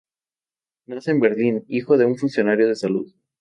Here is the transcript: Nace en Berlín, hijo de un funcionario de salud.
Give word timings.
Nace 0.87 1.11
en 1.11 1.19
Berlín, 1.19 1.63
hijo 1.67 1.95
de 1.95 2.05
un 2.05 2.17
funcionario 2.17 2.67
de 2.67 2.75
salud. 2.75 3.13